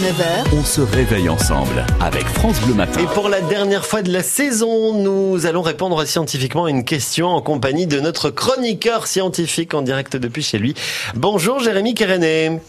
9h, 0.00 0.56
On 0.58 0.64
se 0.64 0.80
réveille 0.80 1.28
ensemble 1.28 1.86
avec 2.00 2.24
France 2.24 2.60
Bleu 2.62 2.74
Matin. 2.74 3.00
Et 3.00 3.06
pour 3.14 3.28
la 3.28 3.40
dernière 3.40 3.86
fois 3.86 4.02
de 4.02 4.12
la 4.12 4.24
saison, 4.24 4.92
nous 4.92 5.46
allons 5.46 5.62
répondre 5.62 6.04
scientifiquement 6.04 6.64
à 6.64 6.70
une 6.70 6.84
question 6.84 7.28
en 7.28 7.40
compagnie 7.40 7.86
de 7.86 8.00
notre 8.00 8.30
chroniqueur 8.30 9.06
scientifique 9.06 9.72
en 9.72 9.82
direct 9.82 10.16
depuis 10.16 10.42
chez 10.42 10.58
lui. 10.58 10.74
Bonjour 11.14 11.60
Jérémy 11.60 11.94
Kéréné. 11.94 12.60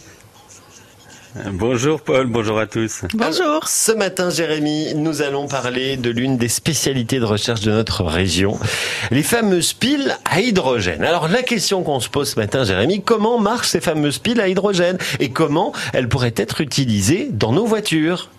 Bonjour 1.51 1.99
Paul, 1.99 2.27
bonjour 2.27 2.59
à 2.59 2.65
tous. 2.65 3.01
Bonjour. 3.13 3.67
Ce 3.67 3.91
matin 3.91 4.29
Jérémy, 4.29 4.96
nous 4.96 5.21
allons 5.21 5.47
parler 5.47 5.97
de 5.97 6.10
l'une 6.10 6.37
des 6.37 6.47
spécialités 6.47 7.19
de 7.19 7.25
recherche 7.25 7.60
de 7.60 7.71
notre 7.71 8.03
région, 8.05 8.57
les 9.11 9.21
fameuses 9.21 9.74
piles 9.74 10.15
à 10.24 10.39
hydrogène. 10.39 11.03
Alors 11.03 11.28
la 11.28 11.43
question 11.43 11.83
qu'on 11.83 11.99
se 11.99 12.07
pose 12.07 12.31
ce 12.31 12.39
matin 12.39 12.63
Jérémy, 12.63 13.01
comment 13.01 13.37
marchent 13.37 13.67
ces 13.67 13.81
fameuses 13.81 14.19
piles 14.19 14.39
à 14.39 14.47
hydrogène 14.47 14.97
et 15.19 15.29
comment 15.29 15.74
elles 15.92 16.07
pourraient 16.07 16.34
être 16.38 16.61
utilisées 16.61 17.27
dans 17.31 17.52
nos 17.52 17.65
voitures? 17.65 18.29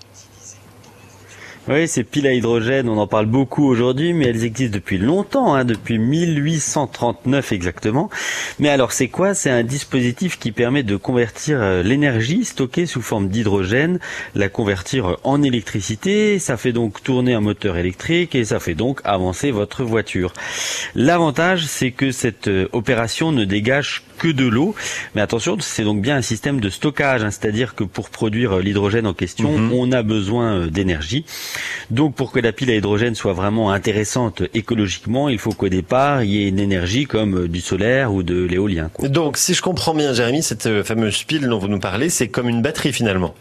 Oui, 1.68 1.88
ces 1.88 2.04
piles 2.04 2.28
à 2.28 2.32
hydrogène, 2.32 2.88
on 2.88 2.96
en 2.96 3.08
parle 3.08 3.26
beaucoup 3.26 3.66
aujourd'hui, 3.66 4.12
mais 4.12 4.26
elles 4.26 4.44
existent 4.44 4.76
depuis 4.76 4.98
longtemps, 4.98 5.52
hein, 5.52 5.64
depuis 5.64 5.98
1839 5.98 7.50
exactement. 7.50 8.08
Mais 8.60 8.68
alors 8.68 8.92
c'est 8.92 9.08
quoi? 9.08 9.34
C'est 9.34 9.50
un 9.50 9.64
dispositif 9.64 10.38
qui 10.38 10.52
permet 10.52 10.84
de 10.84 10.94
convertir 10.94 11.60
euh, 11.60 11.82
l'énergie 11.82 12.44
stockée 12.44 12.86
sous 12.86 13.02
forme 13.02 13.26
d'hydrogène, 13.26 13.98
la 14.36 14.48
convertir 14.48 15.16
en 15.24 15.42
électricité. 15.42 16.38
Ça 16.38 16.56
fait 16.56 16.72
donc 16.72 17.02
tourner 17.02 17.34
un 17.34 17.40
moteur 17.40 17.76
électrique 17.76 18.36
et 18.36 18.44
ça 18.44 18.60
fait 18.60 18.74
donc 18.74 19.00
avancer 19.02 19.50
votre 19.50 19.82
voiture. 19.82 20.32
L'avantage, 20.94 21.66
c'est 21.66 21.90
que 21.90 22.12
cette 22.12 22.46
euh, 22.46 22.68
opération 22.74 23.32
ne 23.32 23.44
dégage 23.44 24.04
que 24.16 24.28
de 24.28 24.46
l'eau. 24.46 24.74
Mais 25.14 25.20
attention, 25.20 25.56
c'est 25.60 25.84
donc 25.84 26.00
bien 26.00 26.16
un 26.16 26.22
système 26.22 26.60
de 26.60 26.70
stockage, 26.70 27.22
hein, 27.22 27.30
c'est-à-dire 27.30 27.74
que 27.74 27.84
pour 27.84 28.10
produire 28.10 28.58
euh, 28.58 28.62
l'hydrogène 28.62 29.06
en 29.06 29.14
question, 29.14 29.56
Mhm. 29.58 29.72
on 29.72 29.92
a 29.92 30.02
besoin 30.02 30.54
euh, 30.60 30.66
d'énergie. 30.68 31.24
Donc 31.90 32.14
pour 32.14 32.32
que 32.32 32.40
la 32.40 32.52
pile 32.52 32.70
à 32.70 32.74
hydrogène 32.74 33.14
soit 33.14 33.32
vraiment 33.32 33.70
intéressante 33.70 34.42
écologiquement, 34.54 35.28
il 35.28 35.38
faut 35.38 35.52
qu'au 35.52 35.68
départ, 35.68 36.22
il 36.22 36.30
y 36.30 36.44
ait 36.44 36.48
une 36.48 36.58
énergie 36.58 37.06
comme 37.06 37.44
euh, 37.44 37.48
du 37.48 37.60
solaire 37.60 38.12
ou 38.12 38.22
de 38.22 38.42
l'éolien. 38.44 38.90
Donc 39.02 39.36
si 39.36 39.54
je 39.54 39.62
comprends 39.62 39.94
bien 39.94 40.12
Jérémy, 40.12 40.42
cette 40.42 40.82
fameuse 40.82 41.22
pile 41.24 41.46
dont 41.48 41.58
vous 41.58 41.68
nous 41.68 41.80
parlez, 41.80 42.08
c'est 42.10 42.28
comme 42.28 42.48
une 42.48 42.62
batterie 42.62 42.92
finalement. 42.92 43.34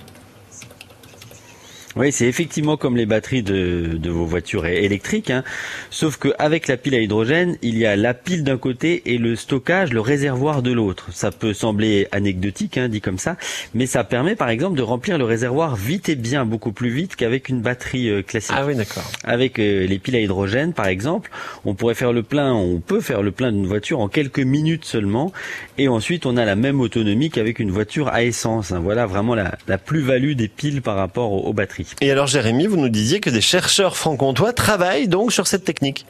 Oui, 1.95 2.11
c'est 2.11 2.25
effectivement 2.27 2.75
comme 2.75 2.97
les 2.97 3.05
batteries 3.05 3.41
de, 3.41 3.95
de 3.97 4.09
vos 4.09 4.25
voitures 4.25 4.65
électriques, 4.65 5.29
hein. 5.29 5.45
sauf 5.89 6.17
qu'avec 6.17 6.67
la 6.67 6.75
pile 6.75 6.93
à 6.95 6.99
hydrogène, 6.99 7.55
il 7.61 7.77
y 7.77 7.85
a 7.85 7.95
la 7.95 8.13
pile 8.13 8.43
d'un 8.43 8.57
côté 8.57 9.01
et 9.05 9.17
le 9.17 9.37
stockage, 9.37 9.93
le 9.93 10.01
réservoir 10.01 10.61
de 10.61 10.73
l'autre. 10.73 11.07
Ça 11.13 11.31
peut 11.31 11.53
sembler 11.53 12.09
anecdotique, 12.11 12.77
hein, 12.77 12.89
dit 12.89 12.99
comme 12.99 13.17
ça, 13.17 13.37
mais 13.73 13.85
ça 13.85 14.03
permet 14.03 14.35
par 14.35 14.49
exemple 14.49 14.75
de 14.77 14.81
remplir 14.81 15.17
le 15.17 15.23
réservoir 15.23 15.77
vite 15.77 16.09
et 16.09 16.15
bien, 16.15 16.45
beaucoup 16.45 16.73
plus 16.73 16.89
vite 16.89 17.15
qu'avec 17.15 17.47
une 17.47 17.61
batterie 17.61 18.09
euh, 18.09 18.21
classique. 18.21 18.55
Ah 18.57 18.65
oui 18.65 18.75
d'accord. 18.75 19.09
Avec 19.23 19.57
euh, 19.57 19.87
les 19.87 19.97
piles 19.97 20.17
à 20.17 20.19
hydrogène, 20.19 20.73
par 20.73 20.87
exemple, 20.87 21.31
on 21.63 21.75
pourrait 21.75 21.95
faire 21.95 22.11
le 22.11 22.23
plein, 22.23 22.53
on 22.53 22.81
peut 22.81 22.99
faire 22.99 23.21
le 23.21 23.31
plein 23.31 23.53
d'une 23.53 23.67
voiture 23.67 24.01
en 24.01 24.09
quelques 24.09 24.39
minutes 24.39 24.83
seulement, 24.83 25.31
et 25.77 25.87
ensuite 25.87 26.25
on 26.25 26.35
a 26.35 26.43
la 26.43 26.57
même 26.57 26.81
autonomie 26.81 27.29
qu'avec 27.29 27.59
une 27.59 27.71
voiture 27.71 28.09
à 28.09 28.23
essence. 28.23 28.73
hein. 28.73 28.81
Voilà 28.83 29.05
vraiment 29.05 29.33
la, 29.33 29.57
la 29.69 29.77
plus-value 29.77 30.33
des 30.33 30.49
piles 30.49 30.81
par 30.81 30.97
rapport 30.97 31.31
aux, 31.31 31.47
aux 31.47 31.53
batteries. 31.53 31.84
Et 32.01 32.11
alors 32.11 32.27
Jérémy, 32.27 32.67
vous 32.67 32.77
nous 32.77 32.89
disiez 32.89 33.19
que 33.19 33.29
des 33.29 33.41
chercheurs 33.41 33.97
franc-comtois 33.97 34.53
travaillent 34.53 35.07
donc 35.07 35.31
sur 35.31 35.47
cette 35.47 35.63
technique. 35.63 36.05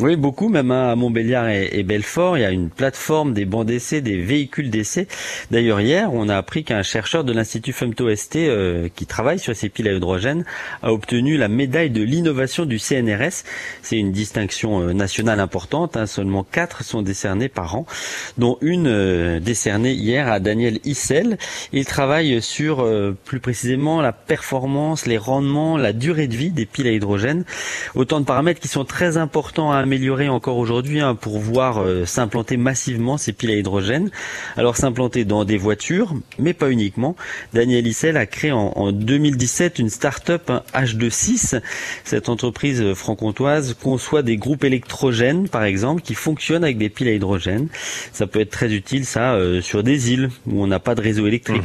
Oui, 0.00 0.16
beaucoup, 0.16 0.48
même 0.48 0.70
à 0.70 0.96
Montbéliard 0.96 1.48
et, 1.50 1.68
et 1.72 1.82
Belfort, 1.82 2.38
il 2.38 2.40
y 2.40 2.44
a 2.44 2.50
une 2.50 2.70
plateforme 2.70 3.34
des 3.34 3.44
bancs 3.44 3.66
d'essai, 3.66 4.00
des 4.00 4.16
véhicules 4.16 4.70
d'essai. 4.70 5.06
D'ailleurs, 5.50 5.78
hier, 5.82 6.08
on 6.14 6.30
a 6.30 6.38
appris 6.38 6.64
qu'un 6.64 6.82
chercheur 6.82 7.22
de 7.22 7.34
l'Institut 7.34 7.74
FEMTO-ST 7.74 8.36
euh, 8.36 8.88
qui 8.94 9.04
travaille 9.04 9.38
sur 9.38 9.54
ces 9.54 9.68
piles 9.68 9.88
à 9.88 9.92
hydrogène 9.92 10.46
a 10.82 10.90
obtenu 10.90 11.36
la 11.36 11.48
médaille 11.48 11.90
de 11.90 12.02
l'innovation 12.02 12.64
du 12.64 12.78
CNRS. 12.78 13.44
C'est 13.82 13.98
une 13.98 14.10
distinction 14.10 14.80
euh, 14.80 14.94
nationale 14.94 15.38
importante, 15.38 15.98
hein, 15.98 16.06
seulement 16.06 16.44
quatre 16.44 16.82
sont 16.82 17.02
décernées 17.02 17.50
par 17.50 17.74
an, 17.74 17.84
dont 18.38 18.56
une 18.62 18.86
euh, 18.86 19.38
décernée 19.38 19.92
hier 19.92 20.32
à 20.32 20.40
Daniel 20.40 20.78
Issel. 20.84 21.36
Il 21.74 21.84
travaille 21.84 22.40
sur 22.40 22.80
euh, 22.80 23.14
plus 23.26 23.40
précisément 23.40 24.00
la 24.00 24.12
performance, 24.12 25.04
les 25.04 25.18
rendements, 25.18 25.76
la 25.76 25.92
durée 25.92 26.26
de 26.26 26.36
vie 26.36 26.52
des 26.52 26.64
piles 26.64 26.86
à 26.86 26.92
hydrogène. 26.92 27.44
Autant 27.94 28.20
de 28.20 28.24
paramètres 28.24 28.60
qui 28.60 28.68
sont 28.68 28.86
très 28.86 29.18
importants 29.18 29.70
à 29.70 29.89
améliorer 29.90 30.28
encore 30.28 30.58
aujourd'hui 30.58 31.00
hein, 31.00 31.16
pour 31.16 31.40
voir 31.40 31.82
euh, 31.82 32.06
s'implanter 32.06 32.56
massivement 32.56 33.18
ces 33.18 33.32
piles 33.32 33.50
à 33.50 33.54
hydrogène. 33.54 34.10
Alors 34.56 34.76
s'implanter 34.76 35.24
dans 35.24 35.44
des 35.44 35.56
voitures, 35.56 36.14
mais 36.38 36.54
pas 36.54 36.70
uniquement. 36.70 37.16
Daniel 37.54 37.84
Issel 37.88 38.16
a 38.16 38.24
créé 38.24 38.52
en, 38.52 38.72
en 38.76 38.92
2017 38.92 39.80
une 39.80 39.90
start-up 39.90 40.48
hein, 40.48 40.62
H26. 40.74 41.60
Cette 42.04 42.28
entreprise 42.28 42.80
euh, 42.80 42.94
franc-comtoise 42.94 43.74
conçoit 43.82 44.22
des 44.22 44.36
groupes 44.36 44.62
électrogènes, 44.62 45.48
par 45.48 45.64
exemple, 45.64 46.02
qui 46.02 46.14
fonctionnent 46.14 46.62
avec 46.62 46.78
des 46.78 46.88
piles 46.88 47.08
à 47.08 47.12
hydrogène. 47.12 47.66
Ça 48.12 48.28
peut 48.28 48.40
être 48.40 48.50
très 48.50 48.72
utile, 48.72 49.04
ça, 49.04 49.34
euh, 49.34 49.60
sur 49.60 49.82
des 49.82 50.12
îles 50.12 50.30
où 50.46 50.62
on 50.62 50.68
n'a 50.68 50.78
pas 50.78 50.94
de 50.94 51.00
réseau 51.00 51.26
électrique. 51.26 51.64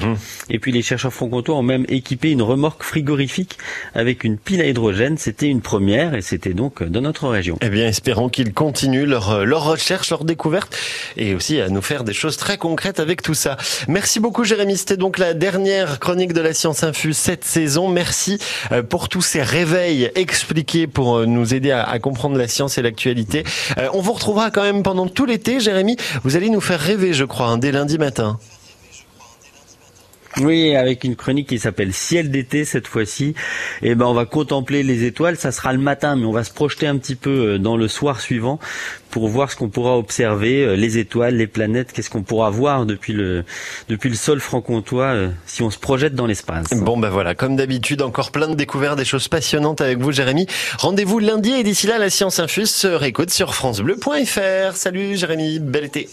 Et 0.50 0.58
puis 0.58 0.72
les 0.72 0.82
chercheurs 0.82 1.14
franc-comtois 1.14 1.56
ont 1.56 1.62
même 1.62 1.86
équipé 1.90 2.32
une 2.32 2.42
remorque 2.42 2.82
frigorifique 2.82 3.60
avec 3.94 4.24
une 4.24 4.40
pile 4.40 4.62
à 4.62 4.66
hydrogène. 4.66 5.20
C'était 5.20 5.48
une 5.48 5.62
première 5.62 6.16
et 6.16 6.24
c'était 6.24 6.56
donc 6.56 6.82
dans 6.82 7.02
notre 7.02 7.28
région. 7.28 7.60
Eh 7.62 7.70
bien, 7.70 7.86
espérons 7.86 8.15
qu'ils 8.32 8.54
continuent 8.54 9.06
leur, 9.06 9.32
euh, 9.32 9.44
leur 9.44 9.66
recherche, 9.66 10.10
leur 10.10 10.24
découverte 10.24 10.76
et 11.18 11.36
aussi 11.36 11.60
à 11.60 11.70
nous 11.70 11.82
faire 11.82 12.04
des 12.04 12.14
choses 12.14 12.38
très 12.38 12.58
concrètes 12.58 13.00
avec 13.00 13.22
tout 13.22 13.34
ça. 13.34 13.58
Merci 13.88 14.20
beaucoup 14.20 14.44
Jérémy, 14.44 14.78
c'était 14.78 14.98
donc 14.98 15.18
la 15.18 15.34
dernière 15.34 16.00
chronique 16.00 16.34
de 16.34 16.42
la 16.42 16.54
Science 16.54 16.84
Infuse 16.84 17.18
cette 17.18 17.44
saison. 17.44 17.88
Merci 17.88 18.40
euh, 18.72 18.84
pour 18.84 19.10
tous 19.10 19.22
ces 19.22 19.42
réveils 19.42 20.12
expliqués 20.16 20.88
pour 20.88 21.18
euh, 21.18 21.26
nous 21.26 21.54
aider 21.54 21.72
à, 21.72 22.00
comprendre 22.00 22.38
la 22.38 22.48
science 22.48 22.78
et 22.78 22.82
l'actualité. 22.82 23.44
On 23.94 24.02
vous 24.02 24.14
retrouvera 24.14 24.52
quand 24.52 24.62
même 24.62 24.84
pendant 24.84 25.08
tout 25.08 25.26
l'été, 25.26 25.60
Jérémy. 25.60 25.98
Vous 26.24 26.36
allez 26.36 26.50
nous 26.50 26.62
faire 26.62 26.80
rêver, 26.80 27.14
je 27.14 27.24
crois, 27.24 27.48
hein, 27.48 27.58
dès 27.58 27.72
lundi 27.72 27.98
matin. 27.98 28.38
Oui, 30.42 30.76
avec 30.76 31.04
une 31.04 31.16
chronique 31.16 31.48
qui 31.48 31.60
s'appelle 31.60 31.94
Ciel 31.94 32.30
d'été 32.30 32.66
cette 32.66 32.88
fois-ci. 32.88 33.36
Et 33.82 33.96
ben 33.96 34.06
on 34.06 34.14
va 34.14 34.26
contempler 34.26 34.84
les 34.84 35.06
étoiles. 35.06 35.38
Ça 35.38 35.52
sera 35.52 35.72
le 35.72 35.80
matin, 35.80 36.16
mais 36.16 36.26
on 36.26 36.32
va 36.32 36.44
se 36.44 36.52
projeter 36.52 36.88
un 36.88 36.98
petit 36.98 37.16
peu 37.16 37.30
euh, 37.30 37.58
dans 37.58 37.78
le 37.78 37.88
soir 37.88 38.20
suivant 38.20 38.60
pour 39.12 39.30
voir 39.30 39.50
ce 39.50 39.56
qu'on 39.56 39.70
pourra 39.70 39.98
observer, 39.98 40.66
euh, 40.66 40.76
les 40.76 40.98
étoiles, 40.98 41.36
les 41.36 41.48
planètes, 41.48 41.94
qu'est-ce 41.94 42.10
qu'on 42.10 42.24
pourra 42.24 42.50
voir 42.50 42.86
depuis 42.86 43.14
le 43.14 43.46
depuis 43.88 44.10
le 44.10 44.16
sol 44.16 44.42
franc-comtois 44.42 45.06
euh, 45.06 45.30
si 45.46 45.64
on 45.64 45.70
se 45.70 45.80
projette 45.80 46.16
dans 46.16 46.26
l'espace. 46.26 46.68
Bon 46.74 46.98
ben 46.98 47.10
voilà, 47.10 47.34
comme 47.34 47.56
d'habitude, 47.56 48.02
encore 48.02 48.32
plein 48.32 48.50
de 48.50 48.56
découvertes, 48.56 48.98
des 48.98 49.06
choses 49.06 49.30
passionnantes 49.30 49.80
avec 49.80 50.00
vous 50.00 50.12
Jérémy. 50.12 50.48
Rendez-vous 50.80 51.20
lundi 51.20 51.54
et 51.54 51.64
d'ici 51.64 51.88
là, 51.88 51.98
la 51.98 52.10
Science 52.10 52.40
Infuse 52.40 52.72
se 52.72 52.88
réécoute 52.88 53.30
sur 53.30 53.56
francebleu.fr. 53.56 54.76
Salut 54.76 55.16
Jérémy, 55.16 55.60
bel 55.60 55.86
été. 55.86 56.10